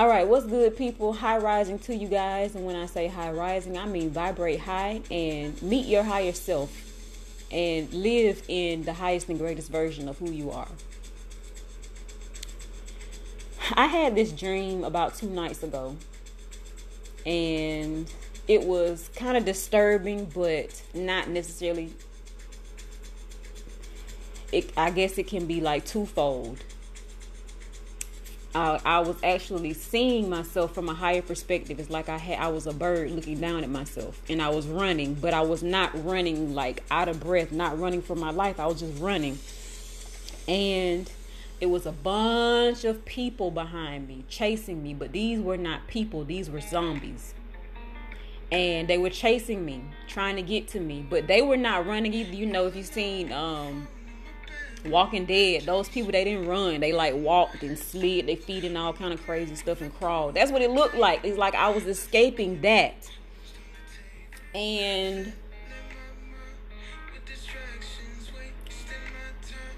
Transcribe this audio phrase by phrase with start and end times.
[0.00, 1.12] All right, what's good, people?
[1.12, 2.54] High rising to you guys.
[2.54, 6.72] And when I say high rising, I mean vibrate high and meet your higher self
[7.52, 10.68] and live in the highest and greatest version of who you are.
[13.74, 15.94] I had this dream about two nights ago,
[17.26, 18.10] and
[18.48, 21.92] it was kind of disturbing, but not necessarily.
[24.50, 26.64] It, I guess it can be like twofold.
[28.54, 31.78] I, I was actually seeing myself from a higher perspective.
[31.78, 34.66] It's like I had I was a bird looking down at myself, and I was
[34.66, 38.58] running, but I was not running like out of breath, not running for my life.
[38.58, 39.38] I was just running,
[40.48, 41.10] and
[41.60, 46.24] it was a bunch of people behind me chasing me, but these were not people,
[46.24, 47.34] these were zombies.
[48.50, 52.12] And they were chasing me, trying to get to me, but they were not running
[52.12, 52.34] either.
[52.34, 53.86] You know, if you've seen um
[54.86, 56.80] Walking Dead, those people they didn't run.
[56.80, 60.34] They like walked and slid they feet and all kind of crazy stuff and crawled.
[60.34, 61.24] That's what it looked like.
[61.24, 63.10] It's like I was escaping that.
[64.54, 65.32] And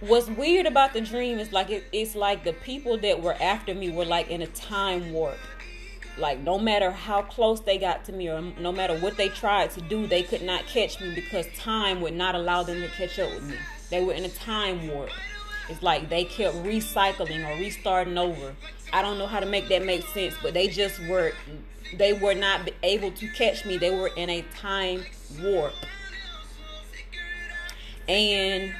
[0.01, 3.73] what's weird about the dream is like it, it's like the people that were after
[3.73, 5.39] me were like in a time warp
[6.19, 9.71] like no matter how close they got to me or no matter what they tried
[9.71, 13.17] to do they could not catch me because time would not allow them to catch
[13.21, 13.57] up with me
[13.93, 15.11] they were in a time warp
[15.69, 18.55] it's like they kept recycling or restarting over
[18.93, 21.33] i don't know how to make that make sense but they just were
[21.97, 25.05] they were not able to catch me they were in a time
[25.41, 25.75] warp
[28.09, 28.75] and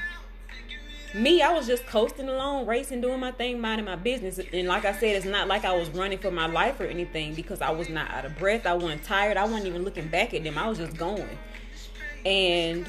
[1.13, 4.39] me, I was just coasting along, racing, doing my thing, minding my business.
[4.51, 7.35] And like I said, it's not like I was running for my life or anything
[7.35, 8.65] because I was not out of breath.
[8.65, 9.37] I wasn't tired.
[9.37, 10.57] I wasn't even looking back at them.
[10.57, 11.37] I was just going.
[12.25, 12.87] And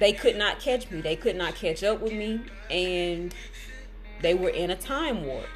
[0.00, 1.00] they could not catch me.
[1.00, 2.40] They could not catch up with me.
[2.70, 3.34] And
[4.20, 5.46] they were in a time warp.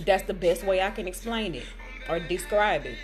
[0.00, 1.66] That's the best way I can explain it
[2.08, 2.98] or describe it.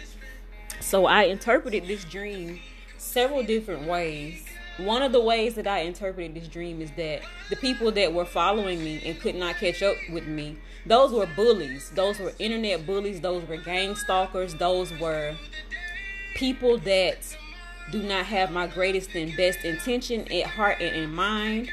[0.80, 2.60] So I interpreted this dream
[2.98, 4.46] several different ways
[4.78, 8.26] one of the ways that I interpreted this dream is that the people that were
[8.26, 11.90] following me and could not catch up with me, those were bullies.
[11.94, 13.22] Those were internet bullies.
[13.22, 14.54] Those were gang stalkers.
[14.54, 15.34] Those were
[16.34, 17.36] people that
[17.90, 21.70] do not have my greatest and best intention at heart and in mind.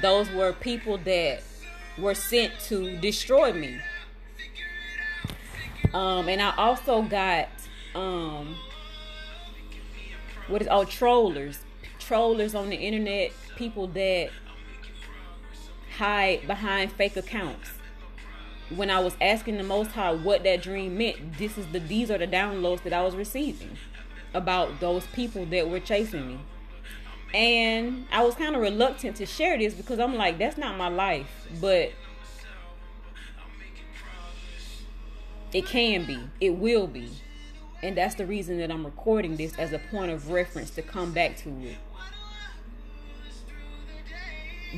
[0.00, 1.42] Those were people that
[1.98, 3.78] were sent to destroy me.
[5.92, 7.48] Um, and I also got
[7.94, 8.56] um,
[10.48, 11.60] what is all oh, trollers
[11.98, 14.30] trollers on the internet, people that
[15.96, 17.70] hide behind fake accounts.
[18.74, 22.10] When I was asking the Most High what that dream meant, this is the these
[22.10, 23.76] are the downloads that I was receiving
[24.34, 26.38] about those people that were chasing me.
[27.34, 30.88] And I was kind of reluctant to share this because I'm like, that's not my
[30.88, 31.92] life, but
[35.52, 37.10] it can be, it will be.
[37.82, 41.12] And that's the reason that I'm recording this as a point of reference to come
[41.12, 41.76] back to it.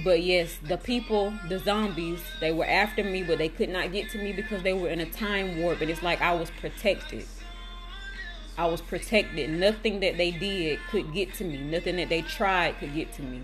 [0.04, 4.10] But yes, the people, the zombies, they were after me, but they could not get
[4.10, 5.81] to me because they were in a time warp.
[5.81, 7.26] And it's like I was protected.
[8.58, 9.50] I was protected.
[9.50, 11.58] Nothing that they did could get to me.
[11.58, 13.42] Nothing that they tried could get to me.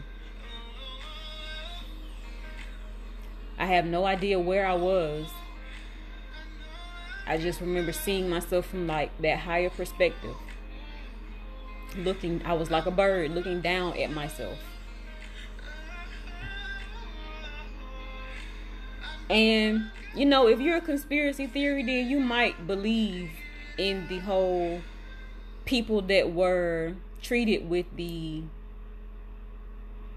[3.57, 5.31] I have no idea where I was.
[7.29, 10.35] I just remember seeing myself from like that higher perspective.
[11.97, 14.59] Looking, I was like a bird looking down at myself.
[19.31, 23.31] And you know, if you're a conspiracy theory, then you might believe
[23.79, 24.81] in the whole
[25.65, 28.43] people that were treated with the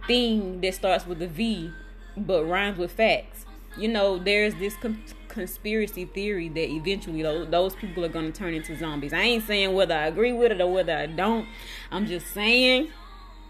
[0.06, 1.72] thing that starts with a V
[2.16, 3.46] but rhymes with facts.
[3.78, 8.32] You know, there's this con- conspiracy theory that eventually those, those people are going to
[8.32, 9.14] turn into zombies.
[9.14, 11.48] I ain't saying whether I agree with it or whether I don't.
[11.92, 12.90] I'm just saying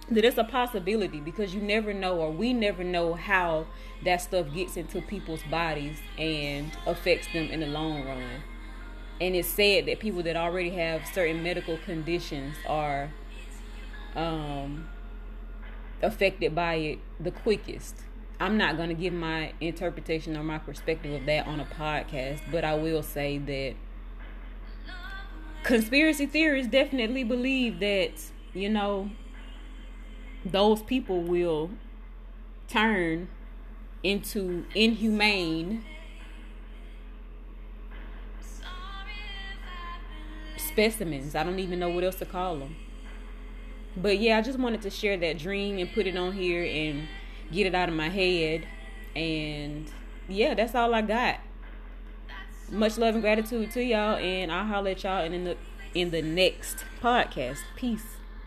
[0.10, 3.68] that it's a possibility because you never know or we never know how
[4.04, 8.44] that stuff gets into people's bodies and affects them in the long run.
[9.20, 13.12] And it's said that people that already have certain medical conditions are
[14.16, 14.88] um,
[16.02, 17.96] affected by it the quickest.
[18.40, 22.42] I'm not going to give my interpretation or my perspective of that on a podcast,
[22.52, 23.74] but I will say that
[25.64, 28.12] conspiracy theorists definitely believe that,
[28.54, 29.10] you know,
[30.46, 31.72] those people will
[32.68, 33.28] turn
[34.04, 35.84] into inhumane
[40.78, 41.36] specimens.
[41.36, 42.76] I don't even know what else to call them.
[43.96, 47.08] But yeah, I just wanted to share that dream and put it on here and
[47.52, 48.68] get it out of my head.
[49.16, 49.92] And
[50.28, 51.40] yeah, that's all I got.
[52.70, 55.58] much love and gratitude to y'all, and I'll holler at y'all in the
[55.94, 57.60] in the next podcast.
[57.76, 58.17] Peace.